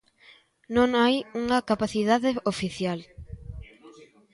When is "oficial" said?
2.53-2.99